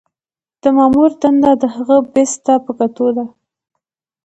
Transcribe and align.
د 0.61 0.63
مامور 0.77 1.11
دنده 1.21 1.51
د 1.61 1.63
هغه 1.75 1.97
بست 2.13 2.39
ته 2.45 2.53
په 2.65 2.71
کتو 2.79 3.07
ده. 3.17 3.25